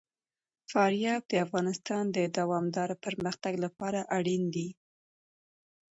[0.71, 4.69] فاریاب د افغانستان د دوامداره پرمختګ لپاره اړین دي.